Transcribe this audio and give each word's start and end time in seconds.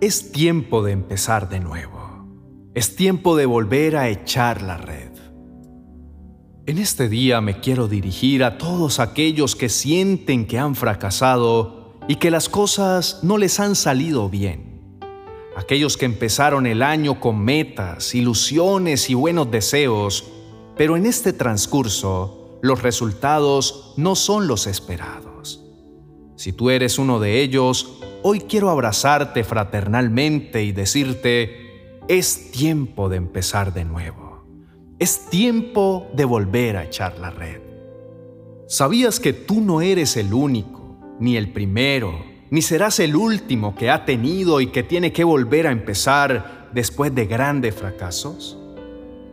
Es 0.00 0.30
tiempo 0.30 0.84
de 0.84 0.92
empezar 0.92 1.48
de 1.48 1.58
nuevo. 1.58 2.24
Es 2.72 2.94
tiempo 2.94 3.34
de 3.36 3.46
volver 3.46 3.96
a 3.96 4.08
echar 4.08 4.62
la 4.62 4.76
red. 4.76 5.10
En 6.66 6.78
este 6.78 7.08
día 7.08 7.40
me 7.40 7.58
quiero 7.58 7.88
dirigir 7.88 8.44
a 8.44 8.58
todos 8.58 9.00
aquellos 9.00 9.56
que 9.56 9.68
sienten 9.68 10.46
que 10.46 10.56
han 10.56 10.76
fracasado 10.76 11.96
y 12.06 12.14
que 12.16 12.30
las 12.30 12.48
cosas 12.48 13.24
no 13.24 13.38
les 13.38 13.58
han 13.58 13.74
salido 13.74 14.28
bien. 14.28 15.00
Aquellos 15.56 15.96
que 15.96 16.04
empezaron 16.04 16.68
el 16.68 16.82
año 16.82 17.18
con 17.18 17.40
metas, 17.40 18.14
ilusiones 18.14 19.10
y 19.10 19.14
buenos 19.14 19.50
deseos, 19.50 20.30
pero 20.76 20.96
en 20.96 21.06
este 21.06 21.32
transcurso 21.32 22.60
los 22.62 22.82
resultados 22.82 23.94
no 23.96 24.14
son 24.14 24.46
los 24.46 24.68
esperados. 24.68 25.27
Si 26.38 26.52
tú 26.52 26.70
eres 26.70 27.00
uno 27.00 27.18
de 27.18 27.42
ellos, 27.42 27.98
hoy 28.22 28.38
quiero 28.38 28.70
abrazarte 28.70 29.42
fraternalmente 29.42 30.62
y 30.62 30.70
decirte, 30.70 31.98
es 32.06 32.52
tiempo 32.52 33.08
de 33.08 33.16
empezar 33.16 33.74
de 33.74 33.84
nuevo. 33.84 34.46
Es 35.00 35.28
tiempo 35.30 36.06
de 36.14 36.24
volver 36.24 36.76
a 36.76 36.84
echar 36.84 37.18
la 37.18 37.30
red. 37.30 37.60
¿Sabías 38.68 39.18
que 39.18 39.32
tú 39.32 39.60
no 39.60 39.80
eres 39.80 40.16
el 40.16 40.32
único, 40.32 40.96
ni 41.18 41.36
el 41.36 41.52
primero, 41.52 42.24
ni 42.50 42.62
serás 42.62 43.00
el 43.00 43.16
último 43.16 43.74
que 43.74 43.90
ha 43.90 44.04
tenido 44.04 44.60
y 44.60 44.68
que 44.68 44.84
tiene 44.84 45.12
que 45.12 45.24
volver 45.24 45.66
a 45.66 45.72
empezar 45.72 46.68
después 46.72 47.12
de 47.16 47.26
grandes 47.26 47.74
fracasos? 47.74 48.56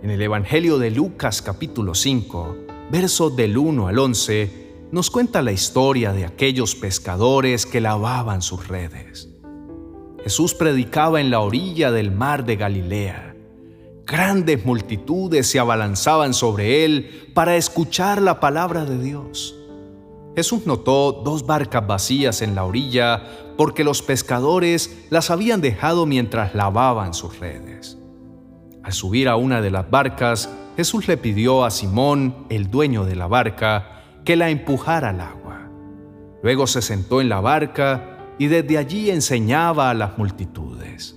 En 0.02 0.10
el 0.10 0.24
Evangelio 0.24 0.80
de 0.80 0.90
Lucas 0.90 1.44
capítulo 1.44 1.94
5, 1.94 2.58
versos 2.92 3.36
del 3.36 3.60
1 3.60 3.90
al 3.90 4.00
11, 4.00 4.65
nos 4.92 5.10
cuenta 5.10 5.42
la 5.42 5.52
historia 5.52 6.14
de 6.14 6.26
aquellos 6.26 6.76
pescadores 6.76 7.66
que 7.66 7.82
lavaban 7.82 8.42
sus 8.42 8.68
redes. 8.68 9.30
Jesús 10.24 10.54
predicaba 10.54 11.22
en 11.22 11.30
la 11.30 11.40
orilla 11.40 11.92
del 11.92 12.12
mar 12.12 12.46
de 12.46 12.56
Galilea. 12.56 13.36
Grandes 14.06 14.66
multitudes 14.66 15.48
se 15.48 15.60
abalanzaban 15.60 16.34
sobre 16.34 16.86
él 16.86 17.32
para 17.34 17.56
escuchar 17.56 18.22
la 18.22 18.40
palabra 18.40 18.86
de 18.86 18.98
Dios. 18.98 19.56
Jesús 20.36 20.66
notó 20.66 21.12
dos 21.24 21.46
barcas 21.46 21.86
vacías 21.88 22.42
en 22.42 22.56
la 22.56 22.66
orilla 22.66 23.24
porque 23.58 23.84
los 23.84 24.02
pescadores 24.02 25.06
las 25.10 25.32
habían 25.32 25.62
dejado 25.62 26.06
mientras 26.06 26.54
lavaban 26.54 27.14
sus 27.14 27.40
redes. 27.40 27.98
Al 28.84 28.94
subir 28.94 29.30
a 29.30 29.36
una 29.38 29.62
de 29.62 29.72
las 29.72 29.90
barcas, 29.90 30.50
Jesús 30.76 31.08
le 31.08 31.18
pidió 31.18 31.64
a 31.64 31.72
Simón, 31.72 32.46
el 32.50 32.70
dueño 32.70 33.06
de 33.06 33.16
la 33.16 33.28
barca, 33.28 34.05
que 34.26 34.36
la 34.36 34.50
empujara 34.50 35.10
al 35.10 35.22
agua. 35.22 35.70
Luego 36.42 36.68
se 36.68 36.82
sentó 36.82 37.22
en 37.22 37.30
la 37.30 37.40
barca 37.40 38.34
y 38.38 38.48
desde 38.48 38.78
allí 38.78 39.12
enseñaba 39.12 39.92
a 39.92 39.94
las 39.94 40.18
multitudes. 40.18 41.16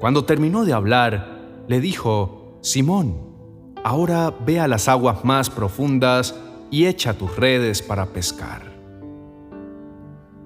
Cuando 0.00 0.24
terminó 0.24 0.64
de 0.64 0.72
hablar, 0.72 1.38
le 1.68 1.80
dijo, 1.80 2.58
Simón, 2.62 3.20
ahora 3.84 4.34
ve 4.44 4.58
a 4.58 4.68
las 4.68 4.88
aguas 4.88 5.24
más 5.24 5.50
profundas 5.50 6.34
y 6.70 6.86
echa 6.86 7.14
tus 7.14 7.36
redes 7.36 7.82
para 7.82 8.06
pescar. 8.06 8.62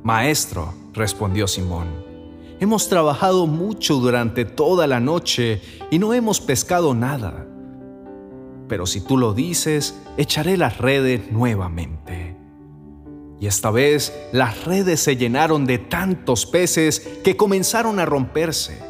Maestro, 0.02 0.74
respondió 0.92 1.46
Simón, 1.46 1.86
hemos 2.58 2.88
trabajado 2.88 3.46
mucho 3.46 3.96
durante 3.96 4.44
toda 4.44 4.86
la 4.88 4.98
noche 4.98 5.62
y 5.90 5.98
no 6.00 6.12
hemos 6.12 6.40
pescado 6.40 6.92
nada 6.92 7.46
pero 8.72 8.86
si 8.86 9.02
tú 9.02 9.18
lo 9.18 9.34
dices, 9.34 10.00
echaré 10.16 10.56
las 10.56 10.78
redes 10.78 11.30
nuevamente. 11.30 12.34
Y 13.38 13.46
esta 13.46 13.70
vez 13.70 14.18
las 14.32 14.64
redes 14.64 14.98
se 15.00 15.18
llenaron 15.18 15.66
de 15.66 15.76
tantos 15.76 16.46
peces 16.46 17.00
que 17.22 17.36
comenzaron 17.36 18.00
a 18.00 18.06
romperse. 18.06 18.82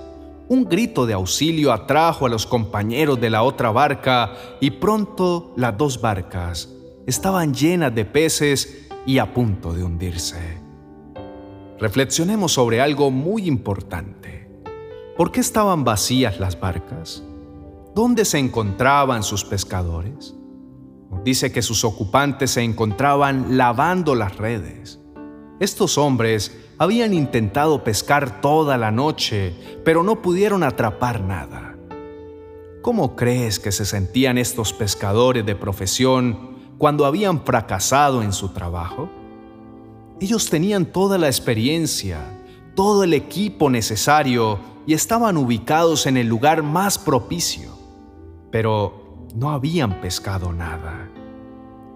Un 0.48 0.66
grito 0.66 1.04
de 1.04 1.14
auxilio 1.14 1.72
atrajo 1.72 2.26
a 2.26 2.28
los 2.28 2.46
compañeros 2.46 3.20
de 3.20 3.30
la 3.30 3.42
otra 3.42 3.72
barca 3.72 4.34
y 4.60 4.70
pronto 4.70 5.52
las 5.56 5.76
dos 5.76 6.00
barcas 6.00 6.68
estaban 7.08 7.52
llenas 7.52 7.92
de 7.92 8.04
peces 8.04 8.86
y 9.04 9.18
a 9.18 9.34
punto 9.34 9.72
de 9.72 9.82
hundirse. 9.82 10.60
Reflexionemos 11.80 12.52
sobre 12.52 12.80
algo 12.80 13.10
muy 13.10 13.48
importante. 13.48 14.48
¿Por 15.16 15.32
qué 15.32 15.40
estaban 15.40 15.82
vacías 15.82 16.38
las 16.38 16.60
barcas? 16.60 17.24
¿Dónde 17.94 18.24
se 18.24 18.38
encontraban 18.38 19.22
sus 19.22 19.44
pescadores? 19.44 20.34
Dice 21.24 21.52
que 21.52 21.60
sus 21.60 21.84
ocupantes 21.84 22.52
se 22.52 22.62
encontraban 22.62 23.58
lavando 23.58 24.14
las 24.14 24.38
redes. 24.38 24.98
Estos 25.60 25.98
hombres 25.98 26.58
habían 26.78 27.12
intentado 27.12 27.84
pescar 27.84 28.40
toda 28.40 28.78
la 28.78 28.90
noche, 28.90 29.54
pero 29.84 30.02
no 30.02 30.22
pudieron 30.22 30.62
atrapar 30.62 31.20
nada. 31.20 31.76
¿Cómo 32.80 33.14
crees 33.14 33.60
que 33.60 33.72
se 33.72 33.84
sentían 33.84 34.38
estos 34.38 34.72
pescadores 34.72 35.44
de 35.44 35.54
profesión 35.54 36.56
cuando 36.78 37.04
habían 37.04 37.44
fracasado 37.44 38.22
en 38.22 38.32
su 38.32 38.54
trabajo? 38.54 39.10
Ellos 40.18 40.48
tenían 40.48 40.86
toda 40.86 41.18
la 41.18 41.26
experiencia, 41.26 42.42
todo 42.74 43.04
el 43.04 43.12
equipo 43.12 43.68
necesario 43.68 44.58
y 44.86 44.94
estaban 44.94 45.36
ubicados 45.36 46.06
en 46.06 46.16
el 46.16 46.26
lugar 46.26 46.62
más 46.62 46.96
propicio 46.96 47.71
pero 48.52 49.26
no 49.34 49.50
habían 49.50 50.00
pescado 50.00 50.52
nada. 50.52 51.10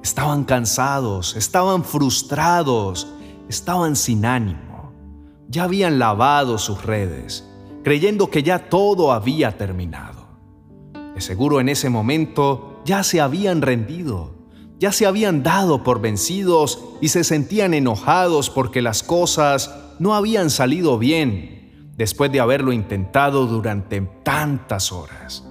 Estaban 0.03 0.45
cansados, 0.45 1.37
estaban 1.37 1.85
frustrados, 1.85 3.07
estaban 3.49 3.95
sin 3.95 4.25
ánimo. 4.25 4.93
Ya 5.49 5.65
habían 5.65 6.01
lavado 6.01 6.59
sus 6.59 6.85
redes, 6.85 7.49
creyendo 7.85 8.31
que 8.31 8.43
ya 8.43 8.69
todo 8.69 9.13
había 9.13 9.57
terminado. 9.57 10.27
De 11.15 11.21
seguro 11.21 11.61
en 11.61 11.69
ese 11.69 11.91
momento 11.91 12.81
ya 12.85 13.05
se 13.05 13.21
habían 13.21 13.63
rendido, 13.63 14.35
ya 14.79 14.93
se 14.93 15.07
habían 15.07 15.43
dado 15.43 15.85
por 15.85 16.01
vencidos 16.01 16.83
y 17.01 17.09
se 17.09 17.23
sentían 17.23 17.75
enojados 17.75 18.51
porque 18.51 18.83
las 18.83 19.03
cosas 19.03 19.75
no 19.99 20.15
habían 20.15 20.51
salido 20.51 20.99
bien 20.99 21.93
después 21.97 22.31
de 22.31 22.41
haberlo 22.41 22.73
intentado 22.73 23.47
durante 23.47 24.01
tantas 24.23 24.93
horas. 24.93 25.46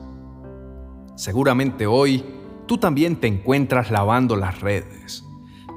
Seguramente 1.15 1.87
hoy 1.87 2.25
tú 2.65 2.77
también 2.77 3.15
te 3.15 3.27
encuentras 3.27 3.89
lavando 3.89 4.35
las 4.35 4.59
redes. 4.59 5.23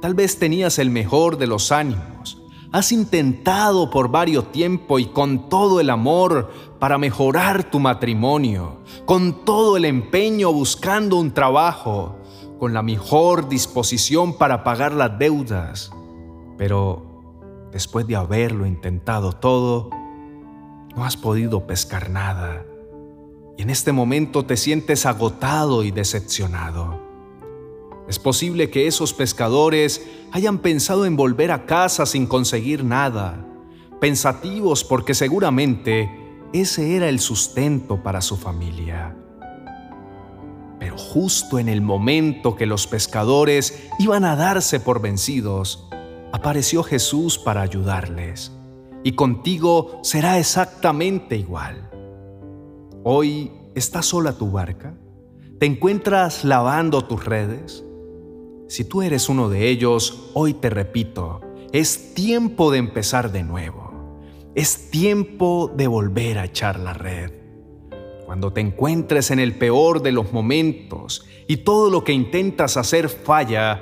Tal 0.02 0.14
vez 0.14 0.38
tenías 0.38 0.78
el 0.78 0.90
mejor 0.90 1.38
de 1.38 1.46
los 1.46 1.70
ánimos. 1.70 2.42
Has 2.72 2.92
intentado 2.92 3.88
por 3.90 4.10
varios 4.10 4.52
tiempo 4.52 4.98
y 4.98 5.06
con 5.06 5.48
todo 5.48 5.80
el 5.80 5.90
amor 5.90 6.50
para 6.78 6.98
mejorar 6.98 7.70
tu 7.70 7.80
matrimonio, 7.80 8.80
con 9.06 9.44
todo 9.44 9.76
el 9.76 9.84
empeño 9.84 10.52
buscando 10.52 11.16
un 11.16 11.32
trabajo, 11.32 12.16
con 12.58 12.74
la 12.74 12.82
mejor 12.82 13.48
disposición 13.48 14.36
para 14.36 14.64
pagar 14.64 14.92
las 14.92 15.18
deudas. 15.18 15.92
Pero 16.58 17.68
después 17.72 18.06
de 18.06 18.16
haberlo 18.16 18.66
intentado 18.66 19.32
todo, 19.32 19.90
no 20.94 21.04
has 21.04 21.16
podido 21.16 21.66
pescar 21.66 22.10
nada 22.10 22.64
y 23.58 23.62
en 23.62 23.70
este 23.70 23.90
momento 23.90 24.46
te 24.46 24.56
sientes 24.56 25.04
agotado 25.04 25.82
y 25.82 25.90
decepcionado. 25.90 27.02
Es 28.08 28.20
posible 28.20 28.70
que 28.70 28.86
esos 28.86 29.12
pescadores 29.12 30.06
hayan 30.30 30.58
pensado 30.58 31.04
en 31.04 31.16
volver 31.16 31.50
a 31.50 31.66
casa 31.66 32.06
sin 32.06 32.26
conseguir 32.26 32.84
nada, 32.84 33.44
pensativos 34.00 34.84
porque 34.84 35.12
seguramente 35.12 36.08
ese 36.52 36.94
era 36.96 37.08
el 37.08 37.18
sustento 37.18 38.00
para 38.00 38.20
su 38.20 38.36
familia. 38.36 39.16
Pero 40.78 40.96
justo 40.96 41.58
en 41.58 41.68
el 41.68 41.80
momento 41.80 42.54
que 42.54 42.64
los 42.64 42.86
pescadores 42.86 43.88
iban 43.98 44.24
a 44.24 44.36
darse 44.36 44.78
por 44.78 45.02
vencidos, 45.02 45.88
apareció 46.32 46.84
Jesús 46.84 47.38
para 47.38 47.62
ayudarles. 47.62 48.52
Y 49.02 49.12
contigo 49.12 49.98
será 50.04 50.38
exactamente 50.38 51.36
igual. 51.36 51.97
Hoy 53.10 53.50
está 53.74 54.02
sola 54.02 54.34
tu 54.34 54.50
barca. 54.50 54.94
¿Te 55.58 55.64
encuentras 55.64 56.44
lavando 56.44 57.06
tus 57.06 57.24
redes? 57.24 57.82
Si 58.68 58.84
tú 58.84 59.00
eres 59.00 59.30
uno 59.30 59.48
de 59.48 59.70
ellos, 59.70 60.28
hoy 60.34 60.52
te 60.52 60.68
repito, 60.68 61.40
es 61.72 62.12
tiempo 62.12 62.70
de 62.70 62.76
empezar 62.76 63.32
de 63.32 63.44
nuevo. 63.44 64.20
Es 64.54 64.90
tiempo 64.90 65.72
de 65.74 65.86
volver 65.86 66.36
a 66.36 66.44
echar 66.44 66.78
la 66.78 66.92
red. 66.92 67.32
Cuando 68.26 68.52
te 68.52 68.60
encuentres 68.60 69.30
en 69.30 69.38
el 69.38 69.56
peor 69.56 70.02
de 70.02 70.12
los 70.12 70.34
momentos 70.34 71.24
y 71.46 71.56
todo 71.56 71.88
lo 71.88 72.04
que 72.04 72.12
intentas 72.12 72.76
hacer 72.76 73.08
falla, 73.08 73.80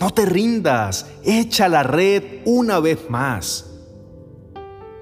no 0.00 0.12
te 0.12 0.24
rindas, 0.24 1.12
echa 1.26 1.68
la 1.68 1.82
red 1.82 2.40
una 2.46 2.80
vez 2.80 3.10
más. 3.10 3.70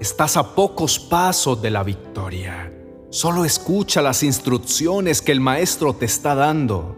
Estás 0.01 0.35
a 0.35 0.55
pocos 0.55 0.99
pasos 0.99 1.61
de 1.61 1.71
la 1.71 1.83
victoria. 1.83 2.79
Solo 3.11 3.43
escucha 3.43 4.01
las 4.01 4.23
instrucciones 4.23 5.21
que 5.21 5.33
el 5.33 5.41
Maestro 5.41 5.93
te 5.93 6.05
está 6.05 6.33
dando. 6.33 6.95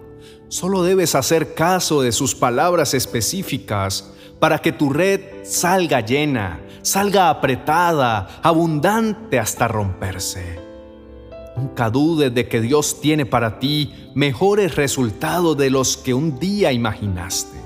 Solo 0.47 0.83
debes 0.83 1.15
hacer 1.15 1.55
caso 1.55 2.03
de 2.03 2.11
sus 2.11 2.35
palabras 2.35 2.93
específicas 2.93 4.13
para 4.39 4.59
que 4.59 4.71
tu 4.71 4.91
red 4.91 5.21
salga 5.43 6.01
llena, 6.01 6.61
salga 6.83 7.31
apretada, 7.31 8.27
abundante 8.43 9.39
hasta 9.39 9.67
romperse. 9.67 10.59
Nunca 11.57 11.89
dudes 11.89 12.31
de 12.31 12.47
que 12.47 12.61
Dios 12.61 13.01
tiene 13.01 13.25
para 13.25 13.57
ti 13.57 14.11
mejores 14.13 14.75
resultados 14.75 15.57
de 15.57 15.71
los 15.71 15.97
que 15.97 16.13
un 16.13 16.37
día 16.37 16.71
imaginaste. 16.71 17.57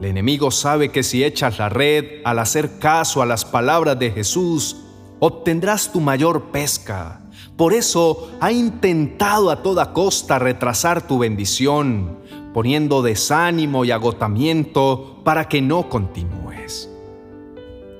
El 0.00 0.06
enemigo 0.06 0.50
sabe 0.50 0.88
que 0.88 1.04
si 1.04 1.22
echas 1.22 1.60
la 1.60 1.68
red 1.68 2.20
al 2.24 2.40
hacer 2.40 2.80
caso 2.80 3.22
a 3.22 3.26
las 3.26 3.44
palabras 3.44 3.96
de 3.96 4.10
Jesús, 4.10 4.76
obtendrás 5.20 5.92
tu 5.92 6.00
mayor 6.00 6.50
pesca. 6.50 7.20
Por 7.58 7.74
eso 7.74 8.30
ha 8.38 8.52
intentado 8.52 9.50
a 9.50 9.64
toda 9.64 9.92
costa 9.92 10.38
retrasar 10.38 11.04
tu 11.04 11.18
bendición, 11.18 12.20
poniendo 12.54 13.02
desánimo 13.02 13.84
y 13.84 13.90
agotamiento 13.90 15.20
para 15.24 15.48
que 15.48 15.60
no 15.60 15.88
continúes. 15.88 16.88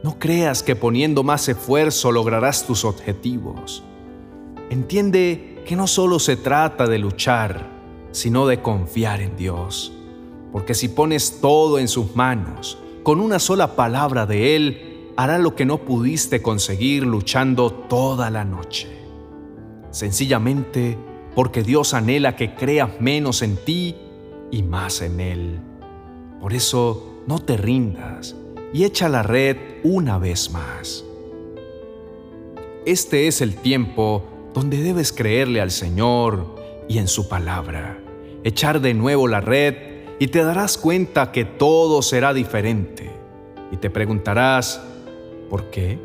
No 0.04 0.16
creas 0.20 0.62
que 0.62 0.76
poniendo 0.76 1.24
más 1.24 1.48
esfuerzo 1.48 2.12
lograrás 2.12 2.68
tus 2.68 2.84
objetivos. 2.84 3.82
Entiende 4.70 5.64
que 5.66 5.74
no 5.74 5.88
solo 5.88 6.20
se 6.20 6.36
trata 6.36 6.86
de 6.86 7.00
luchar, 7.00 7.68
sino 8.12 8.46
de 8.46 8.62
confiar 8.62 9.20
en 9.20 9.36
Dios. 9.36 9.92
Porque 10.52 10.74
si 10.74 10.86
pones 10.86 11.40
todo 11.40 11.80
en 11.80 11.88
sus 11.88 12.14
manos, 12.14 12.78
con 13.02 13.20
una 13.20 13.40
sola 13.40 13.74
palabra 13.74 14.24
de 14.24 14.54
Él, 14.54 15.12
hará 15.16 15.36
lo 15.36 15.56
que 15.56 15.66
no 15.66 15.78
pudiste 15.78 16.42
conseguir 16.42 17.04
luchando 17.04 17.72
toda 17.72 18.30
la 18.30 18.44
noche. 18.44 19.07
Sencillamente 19.90 20.98
porque 21.34 21.62
Dios 21.62 21.94
anhela 21.94 22.36
que 22.36 22.54
creas 22.54 23.00
menos 23.00 23.42
en 23.42 23.56
ti 23.56 23.96
y 24.50 24.62
más 24.62 25.02
en 25.02 25.20
Él. 25.20 25.58
Por 26.40 26.52
eso 26.52 27.22
no 27.26 27.38
te 27.38 27.56
rindas 27.56 28.34
y 28.72 28.84
echa 28.84 29.08
la 29.08 29.22
red 29.22 29.56
una 29.84 30.18
vez 30.18 30.50
más. 30.50 31.04
Este 32.86 33.26
es 33.26 33.40
el 33.40 33.56
tiempo 33.56 34.24
donde 34.54 34.82
debes 34.82 35.12
creerle 35.12 35.60
al 35.60 35.70
Señor 35.70 36.56
y 36.88 36.98
en 36.98 37.08
su 37.08 37.28
palabra, 37.28 37.98
echar 38.44 38.80
de 38.80 38.94
nuevo 38.94 39.28
la 39.28 39.40
red 39.40 39.74
y 40.18 40.28
te 40.28 40.42
darás 40.42 40.78
cuenta 40.78 41.30
que 41.32 41.44
todo 41.44 42.02
será 42.02 42.32
diferente. 42.32 43.10
Y 43.70 43.76
te 43.76 43.90
preguntarás, 43.90 44.82
¿por 45.50 45.70
qué? 45.70 45.98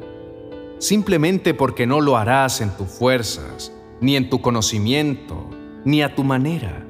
Simplemente 0.84 1.54
porque 1.54 1.88
no 1.88 2.02
lo 2.02 2.18
harás 2.18 2.62
en 2.62 2.76
tus 2.76 2.88
fuerzas, 2.88 3.72
ni 4.02 4.16
en 4.16 4.30
tu 4.30 4.42
conocimiento, 4.42 5.50
ni 5.86 6.02
a 6.02 6.14
tu 6.14 6.24
manera 6.24 6.84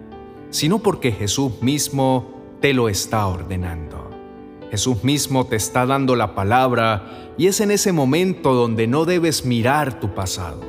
sino 0.53 0.77
porque 0.77 1.11
Jesús 1.11 1.63
mismo 1.63 2.31
te 2.61 2.73
lo 2.73 2.87
está 2.87 3.25
ordenando. 3.25 4.11
Jesús 4.69 5.03
mismo 5.03 5.47
te 5.47 5.55
está 5.55 5.87
dando 5.87 6.15
la 6.15 6.35
palabra 6.35 7.33
y 7.39 7.47
es 7.47 7.59
en 7.59 7.71
ese 7.71 7.91
momento 7.91 8.53
donde 8.53 8.85
no 8.85 9.05
debes 9.05 9.45
mirar 9.45 9.99
tu 9.99 10.13
pasado, 10.13 10.61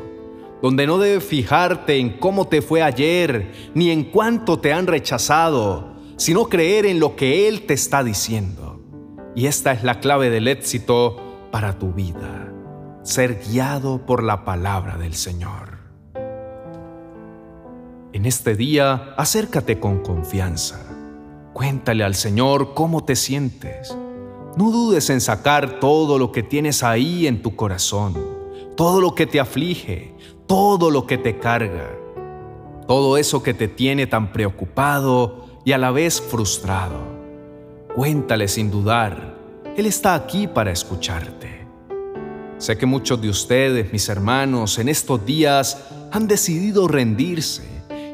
donde 0.63 0.87
no 0.87 0.97
debes 0.97 1.23
fijarte 1.23 1.99
en 1.99 2.17
cómo 2.17 2.49
te 2.49 2.63
fue 2.63 2.83
ayer 2.83 3.53
ni 3.75 3.91
en 3.91 4.05
cuánto 4.05 4.59
te 4.59 4.73
han 4.73 4.87
rechazado, 4.87 5.97
sino 6.17 6.49
creer 6.49 6.87
en 6.87 6.99
lo 6.99 7.15
que 7.15 7.47
Él 7.47 7.67
te 7.67 7.75
está 7.75 8.03
diciendo. 8.03 8.81
Y 9.37 9.47
esta 9.47 9.73
es 9.73 9.85
la 9.85 10.01
clave 10.01 10.31
del 10.31 10.49
éxito 10.49 11.49
para 11.51 11.79
tu 11.79 11.93
vida, 11.93 12.51
ser 13.05 13.39
guiado 13.47 13.99
por 14.07 14.23
la 14.23 14.47
palabra 14.47 14.97
del 14.97 15.15
Señor. 15.15 15.79
En 18.15 18.25
este 18.25 18.57
día, 18.57 19.15
acércate 19.19 19.79
con 19.79 19.99
confianza. 19.99 20.81
Cuéntale 21.53 22.03
al 22.03 22.15
Señor 22.15 22.73
cómo 22.73 23.05
te 23.05 23.15
sientes. 23.15 23.95
No 24.57 24.71
dudes 24.71 25.11
en 25.11 25.21
sacar 25.21 25.81
todo 25.81 26.19
lo 26.19 26.33
que 26.33 26.43
tienes 26.43 26.83
ahí 26.83 27.27
en 27.27 27.43
tu 27.43 27.55
corazón, 27.57 28.15
todo 28.75 29.03
lo 29.03 29.15
que 29.15 29.27
te 29.27 29.39
aflige, 29.39 30.15
todo 30.47 30.91
lo 30.91 31.07
que 31.07 31.19
te 31.19 31.39
carga, 31.39 31.91
todo 32.89 33.19
eso 33.19 33.43
que 33.43 33.53
te 33.53 33.69
tiene 33.69 34.07
tan 34.07 34.33
preocupado 34.33 35.61
y 35.67 35.73
a 35.73 35.79
la 35.79 35.91
vez 35.91 36.23
frustrado. 36.23 37.01
Cuéntale 37.95 38.49
sin 38.49 38.71
dudar, 38.71 39.35
Él 39.77 39.85
está 39.85 40.15
aquí 40.15 40.47
para 40.47 40.73
escucharte. 40.73 41.54
Sé 42.59 42.79
que 42.79 42.87
muchos 42.87 43.21
de 43.21 43.29
ustedes, 43.29 43.93
mis 43.93 44.09
hermanos, 44.09 44.79
en 44.79 44.89
estos 44.89 45.25
días 45.27 45.79
han 46.13 46.29
decidido 46.29 46.87
rendirse 46.89 47.63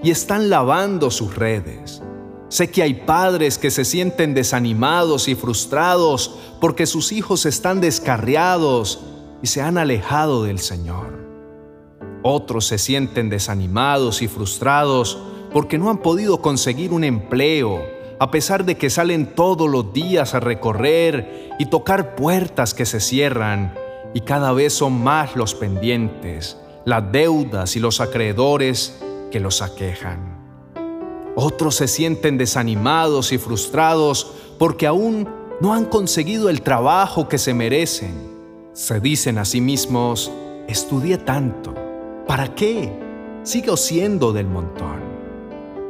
y 0.02 0.10
están 0.10 0.48
lavando 0.48 1.10
sus 1.10 1.36
redes. 1.36 2.02
Sé 2.48 2.70
que 2.70 2.82
hay 2.82 2.94
padres 2.94 3.58
que 3.58 3.70
se 3.70 3.84
sienten 3.84 4.34
desanimados 4.34 5.28
y 5.28 5.34
frustrados 5.34 6.36
porque 6.60 6.86
sus 6.86 7.12
hijos 7.12 7.46
están 7.46 7.80
descarriados 7.80 9.00
y 9.42 9.46
se 9.46 9.62
han 9.62 9.78
alejado 9.78 10.42
del 10.44 10.58
Señor. 10.58 11.20
Otros 12.22 12.66
se 12.66 12.78
sienten 12.78 13.30
desanimados 13.30 14.20
y 14.20 14.28
frustrados 14.28 15.18
porque 15.52 15.78
no 15.78 15.90
han 15.90 15.98
podido 15.98 16.42
conseguir 16.42 16.92
un 16.92 17.04
empleo, 17.04 17.80
a 18.18 18.30
pesar 18.30 18.64
de 18.64 18.76
que 18.76 18.90
salen 18.90 19.34
todos 19.34 19.68
los 19.68 19.92
días 19.92 20.34
a 20.34 20.40
recorrer 20.40 21.50
y 21.58 21.66
tocar 21.66 22.16
puertas 22.16 22.74
que 22.74 22.84
se 22.84 23.00
cierran, 23.00 23.74
y 24.14 24.20
cada 24.20 24.52
vez 24.52 24.72
son 24.72 25.02
más 25.02 25.36
los 25.36 25.54
pendientes, 25.54 26.56
las 26.84 27.12
deudas 27.12 27.76
y 27.76 27.80
los 27.80 28.00
acreedores 28.00 28.98
que 29.30 29.40
los 29.40 29.62
aquejan. 29.62 30.40
Otros 31.36 31.76
se 31.76 31.88
sienten 31.88 32.36
desanimados 32.36 33.32
y 33.32 33.38
frustrados 33.38 34.32
porque 34.58 34.86
aún 34.86 35.28
no 35.60 35.72
han 35.72 35.84
conseguido 35.84 36.48
el 36.48 36.62
trabajo 36.62 37.28
que 37.28 37.38
se 37.38 37.54
merecen. 37.54 38.30
Se 38.72 39.00
dicen 39.00 39.38
a 39.38 39.44
sí 39.44 39.60
mismos, 39.60 40.30
estudié 40.66 41.18
tanto, 41.18 41.74
¿para 42.26 42.54
qué? 42.54 42.92
Sigo 43.42 43.76
siendo 43.76 44.32
del 44.32 44.46
montón. 44.46 45.00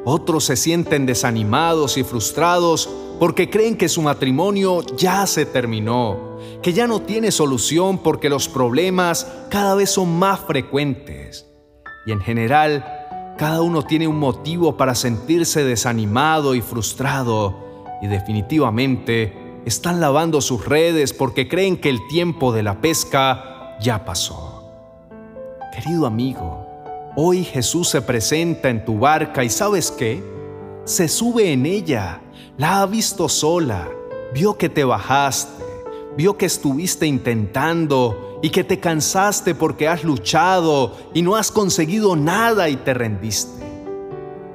Otros 0.04 0.44
se 0.44 0.56
sienten 0.56 1.06
desanimados 1.06 1.96
y 1.98 2.04
frustrados 2.04 2.88
porque 3.20 3.50
creen 3.50 3.76
que 3.76 3.90
su 3.90 4.00
matrimonio 4.00 4.80
ya 4.96 5.26
se 5.26 5.44
terminó, 5.44 6.38
que 6.62 6.72
ya 6.72 6.86
no 6.86 7.02
tiene 7.02 7.30
solución 7.30 7.98
porque 7.98 8.30
los 8.30 8.48
problemas 8.48 9.30
cada 9.50 9.74
vez 9.74 9.90
son 9.90 10.18
más 10.18 10.40
frecuentes. 10.40 11.46
Y 12.06 12.12
en 12.12 12.20
general, 12.22 12.82
cada 13.36 13.60
uno 13.60 13.82
tiene 13.82 14.08
un 14.08 14.18
motivo 14.18 14.78
para 14.78 14.94
sentirse 14.94 15.62
desanimado 15.62 16.54
y 16.54 16.62
frustrado 16.62 17.84
y 18.00 18.06
definitivamente 18.06 19.60
están 19.66 20.00
lavando 20.00 20.40
sus 20.40 20.64
redes 20.64 21.12
porque 21.12 21.46
creen 21.46 21.76
que 21.76 21.90
el 21.90 21.98
tiempo 22.08 22.52
de 22.52 22.62
la 22.62 22.80
pesca 22.80 23.76
ya 23.82 24.06
pasó. 24.06 24.72
Querido 25.74 26.06
amigo, 26.06 26.66
hoy 27.16 27.44
Jesús 27.44 27.90
se 27.90 28.00
presenta 28.00 28.70
en 28.70 28.82
tu 28.82 28.98
barca 28.98 29.44
y 29.44 29.50
¿sabes 29.50 29.90
qué? 29.90 30.39
Se 30.84 31.08
sube 31.08 31.52
en 31.52 31.66
ella, 31.66 32.20
la 32.56 32.80
ha 32.80 32.86
visto 32.86 33.28
sola, 33.28 33.88
vio 34.34 34.56
que 34.56 34.68
te 34.68 34.84
bajaste, 34.84 35.62
vio 36.16 36.36
que 36.36 36.46
estuviste 36.46 37.06
intentando 37.06 38.38
y 38.42 38.50
que 38.50 38.64
te 38.64 38.80
cansaste 38.80 39.54
porque 39.54 39.88
has 39.88 40.04
luchado 40.04 40.96
y 41.12 41.22
no 41.22 41.36
has 41.36 41.50
conseguido 41.50 42.16
nada 42.16 42.68
y 42.68 42.76
te 42.76 42.94
rendiste. 42.94 43.62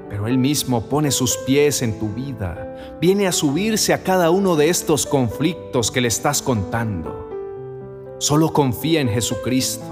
Pero 0.09 0.27
Él 0.27 0.37
mismo 0.37 0.85
pone 0.85 1.11
sus 1.11 1.37
pies 1.37 1.81
en 1.81 1.99
tu 1.99 2.09
vida, 2.09 2.97
viene 2.99 3.27
a 3.27 3.31
subirse 3.31 3.93
a 3.93 4.03
cada 4.03 4.29
uno 4.29 4.55
de 4.55 4.69
estos 4.69 5.05
conflictos 5.05 5.91
que 5.91 6.01
le 6.01 6.07
estás 6.07 6.41
contando. 6.41 7.29
Solo 8.17 8.53
confía 8.53 9.01
en 9.01 9.09
Jesucristo, 9.09 9.85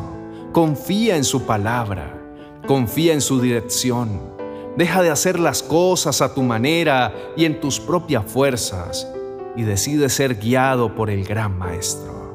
confía 0.51 1.17
en 1.17 1.23
su 1.23 1.43
palabra, 1.43 2.19
confía 2.65 3.13
en 3.13 3.21
su 3.21 3.41
dirección. 3.41 4.32
Deja 4.77 5.03
de 5.03 5.11
hacer 5.11 5.39
las 5.39 5.61
cosas 5.61 6.21
a 6.21 6.33
tu 6.33 6.41
manera 6.41 7.13
y 7.37 7.45
en 7.45 7.59
tus 7.59 7.79
propias 7.79 8.25
fuerzas 8.25 9.07
y 9.55 9.61
decide 9.61 10.09
ser 10.09 10.35
guiado 10.35 10.95
por 10.95 11.11
el 11.11 11.25
gran 11.25 11.57
Maestro. 11.59 12.33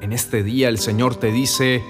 En 0.00 0.12
este 0.12 0.42
día 0.42 0.68
el 0.70 0.78
Señor 0.78 1.16
te 1.16 1.30
dice, 1.30 1.82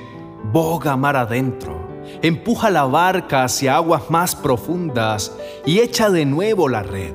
boga 0.53 0.97
mar 0.97 1.17
adentro, 1.17 1.79
empuja 2.23 2.71
la 2.71 2.87
barca 2.87 3.45
hacia 3.45 3.77
aguas 3.77 4.11
más 4.11 4.35
profundas 4.35 5.33
y 5.65 5.79
echa 5.79 6.11
de 6.11 6.25
nuevo 6.25 6.69
la 6.69 6.83
red. 6.83 7.15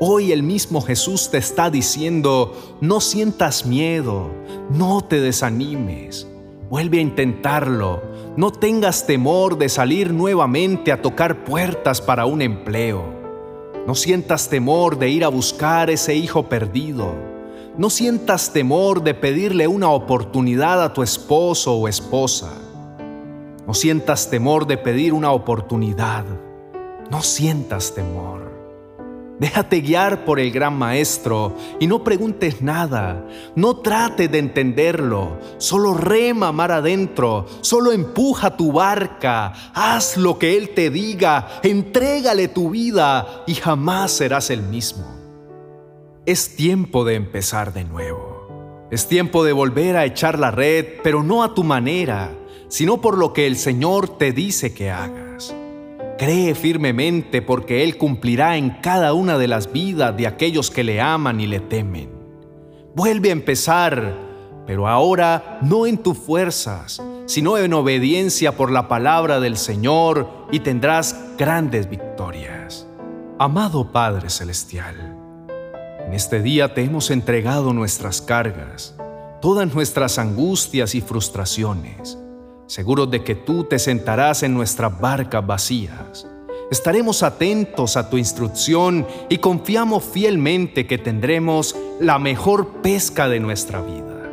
Hoy 0.00 0.32
el 0.32 0.42
mismo 0.42 0.82
Jesús 0.82 1.30
te 1.30 1.38
está 1.38 1.70
diciendo, 1.70 2.76
no 2.82 3.00
sientas 3.00 3.64
miedo, 3.64 4.30
no 4.70 5.00
te 5.00 5.20
desanimes, 5.20 6.28
vuelve 6.68 6.98
a 6.98 7.02
intentarlo, 7.02 8.02
no 8.36 8.50
tengas 8.50 9.06
temor 9.06 9.58
de 9.58 9.68
salir 9.68 10.12
nuevamente 10.12 10.92
a 10.92 11.02
tocar 11.02 11.44
puertas 11.44 12.00
para 12.00 12.26
un 12.26 12.42
empleo, 12.42 13.04
no 13.86 13.94
sientas 13.94 14.48
temor 14.48 14.98
de 14.98 15.10
ir 15.10 15.24
a 15.24 15.28
buscar 15.28 15.90
ese 15.90 16.14
hijo 16.14 16.48
perdido 16.48 17.28
no 17.78 17.90
sientas 17.90 18.52
temor 18.52 19.04
de 19.04 19.14
pedirle 19.14 19.68
una 19.68 19.90
oportunidad 19.90 20.82
a 20.82 20.92
tu 20.92 21.04
esposo 21.04 21.76
o 21.76 21.86
esposa. 21.86 22.50
No 23.68 23.72
sientas 23.72 24.30
temor 24.30 24.66
de 24.66 24.76
pedir 24.76 25.12
una 25.12 25.30
oportunidad. 25.30 26.24
No 27.08 27.22
sientas 27.22 27.94
temor. 27.94 28.57
Déjate 29.38 29.80
guiar 29.80 30.24
por 30.24 30.40
el 30.40 30.50
gran 30.50 30.76
maestro 30.76 31.54
y 31.78 31.86
no 31.86 32.02
preguntes 32.02 32.60
nada. 32.60 33.24
No 33.54 33.76
trates 33.76 34.30
de 34.30 34.38
entenderlo. 34.38 35.38
Solo 35.58 35.94
rema 35.94 36.50
mar 36.50 36.72
adentro. 36.72 37.46
Solo 37.60 37.92
empuja 37.92 38.56
tu 38.56 38.72
barca. 38.72 39.52
Haz 39.74 40.16
lo 40.16 40.38
que 40.40 40.56
él 40.56 40.70
te 40.70 40.90
diga. 40.90 41.60
Entrégale 41.62 42.48
tu 42.48 42.70
vida 42.70 43.44
y 43.46 43.54
jamás 43.54 44.10
serás 44.10 44.50
el 44.50 44.62
mismo. 44.62 45.06
Es 46.26 46.56
tiempo 46.56 47.04
de 47.04 47.14
empezar 47.14 47.72
de 47.72 47.84
nuevo. 47.84 48.88
Es 48.90 49.06
tiempo 49.06 49.44
de 49.44 49.52
volver 49.52 49.96
a 49.96 50.04
echar 50.04 50.38
la 50.38 50.50
red, 50.50 50.84
pero 51.04 51.22
no 51.22 51.44
a 51.44 51.54
tu 51.54 51.62
manera, 51.62 52.30
sino 52.68 53.00
por 53.00 53.16
lo 53.16 53.32
que 53.32 53.46
el 53.46 53.56
Señor 53.56 54.18
te 54.18 54.32
dice 54.32 54.74
que 54.74 54.90
hagas. 54.90 55.27
Cree 56.18 56.56
firmemente 56.56 57.42
porque 57.42 57.84
Él 57.84 57.96
cumplirá 57.96 58.56
en 58.56 58.70
cada 58.70 59.12
una 59.12 59.38
de 59.38 59.46
las 59.46 59.72
vidas 59.72 60.16
de 60.16 60.26
aquellos 60.26 60.68
que 60.68 60.82
le 60.82 61.00
aman 61.00 61.38
y 61.40 61.46
le 61.46 61.60
temen. 61.60 62.10
Vuelve 62.96 63.28
a 63.28 63.32
empezar, 63.32 64.18
pero 64.66 64.88
ahora 64.88 65.60
no 65.62 65.86
en 65.86 65.96
tus 65.96 66.18
fuerzas, 66.18 67.00
sino 67.26 67.56
en 67.56 67.72
obediencia 67.72 68.56
por 68.56 68.72
la 68.72 68.88
palabra 68.88 69.38
del 69.38 69.56
Señor 69.56 70.28
y 70.50 70.58
tendrás 70.58 71.14
grandes 71.38 71.88
victorias. 71.88 72.88
Amado 73.38 73.92
Padre 73.92 74.28
Celestial, 74.28 75.16
en 76.04 76.14
este 76.14 76.42
día 76.42 76.74
te 76.74 76.82
hemos 76.82 77.12
entregado 77.12 77.72
nuestras 77.72 78.20
cargas, 78.20 78.96
todas 79.40 79.72
nuestras 79.72 80.18
angustias 80.18 80.96
y 80.96 81.00
frustraciones 81.00 82.18
seguros 82.68 83.10
de 83.10 83.24
que 83.24 83.34
tú 83.34 83.64
te 83.64 83.78
sentarás 83.78 84.42
en 84.42 84.54
nuestras 84.54 85.00
barcas 85.00 85.44
vacías. 85.44 86.26
Estaremos 86.70 87.22
atentos 87.22 87.96
a 87.96 88.10
tu 88.10 88.18
instrucción 88.18 89.06
y 89.30 89.38
confiamos 89.38 90.04
fielmente 90.04 90.86
que 90.86 90.98
tendremos 90.98 91.74
la 91.98 92.18
mejor 92.18 92.82
pesca 92.82 93.26
de 93.26 93.40
nuestra 93.40 93.80
vida. 93.80 94.30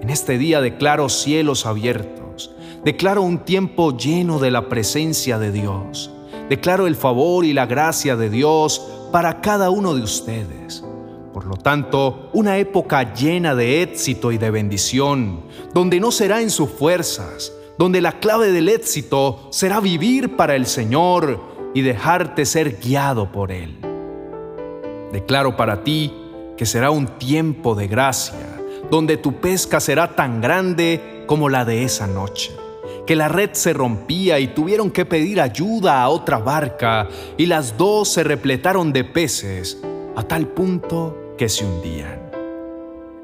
En 0.00 0.08
este 0.08 0.38
día 0.38 0.62
declaro 0.62 1.10
cielos 1.10 1.66
abiertos, 1.66 2.52
declaro 2.84 3.20
un 3.20 3.38
tiempo 3.40 3.94
lleno 3.96 4.38
de 4.38 4.50
la 4.50 4.70
presencia 4.70 5.38
de 5.38 5.52
Dios, 5.52 6.10
declaro 6.48 6.86
el 6.86 6.96
favor 6.96 7.44
y 7.44 7.52
la 7.52 7.66
gracia 7.66 8.16
de 8.16 8.30
Dios 8.30 8.80
para 9.12 9.42
cada 9.42 9.68
uno 9.68 9.94
de 9.94 10.02
ustedes. 10.02 10.82
Lo 11.52 11.58
tanto, 11.58 12.30
una 12.32 12.56
época 12.56 13.12
llena 13.12 13.54
de 13.54 13.82
éxito 13.82 14.32
y 14.32 14.38
de 14.38 14.50
bendición, 14.50 15.42
donde 15.74 16.00
no 16.00 16.10
será 16.10 16.40
en 16.40 16.48
sus 16.48 16.70
fuerzas, 16.70 17.52
donde 17.76 18.00
la 18.00 18.20
clave 18.20 18.50
del 18.52 18.70
éxito 18.70 19.48
será 19.50 19.78
vivir 19.78 20.34
para 20.34 20.56
el 20.56 20.64
Señor 20.64 21.42
y 21.74 21.82
dejarte 21.82 22.46
ser 22.46 22.78
guiado 22.80 23.30
por 23.30 23.52
Él. 23.52 23.76
Declaro 25.12 25.54
para 25.54 25.84
ti 25.84 26.14
que 26.56 26.64
será 26.64 26.90
un 26.90 27.18
tiempo 27.18 27.74
de 27.74 27.86
gracia, 27.86 28.58
donde 28.90 29.18
tu 29.18 29.34
pesca 29.34 29.78
será 29.78 30.16
tan 30.16 30.40
grande 30.40 31.22
como 31.26 31.50
la 31.50 31.66
de 31.66 31.84
esa 31.84 32.06
noche, 32.06 32.50
que 33.06 33.14
la 33.14 33.28
red 33.28 33.50
se 33.52 33.74
rompía 33.74 34.40
y 34.40 34.54
tuvieron 34.54 34.90
que 34.90 35.04
pedir 35.04 35.38
ayuda 35.38 36.00
a 36.00 36.08
otra 36.08 36.38
barca 36.38 37.10
y 37.36 37.44
las 37.44 37.76
dos 37.76 38.08
se 38.08 38.24
repletaron 38.24 38.90
de 38.90 39.04
peces 39.04 39.82
a 40.16 40.22
tal 40.22 40.46
punto 40.46 41.21
que 41.42 41.48
se 41.48 41.66
hundían. 41.66 42.20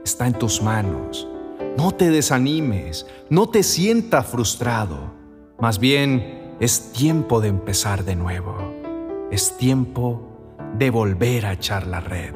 Está 0.04 0.26
en 0.26 0.32
tus 0.32 0.60
manos. 0.60 1.28
No 1.76 1.92
te 1.92 2.10
desanimes, 2.10 3.06
no 3.30 3.48
te 3.48 3.62
sientas 3.62 4.26
frustrado. 4.26 5.14
Más 5.60 5.78
bien, 5.78 6.56
es 6.58 6.90
tiempo 6.90 7.40
de 7.40 7.46
empezar 7.46 8.04
de 8.04 8.16
nuevo. 8.16 8.56
Es 9.30 9.56
tiempo 9.56 10.56
de 10.76 10.90
volver 10.90 11.46
a 11.46 11.52
echar 11.52 11.86
la 11.86 12.00
red. 12.00 12.34